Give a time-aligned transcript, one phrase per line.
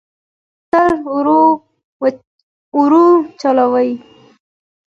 [0.69, 1.39] موټر
[2.75, 3.03] ورو
[3.39, 3.91] چلوئ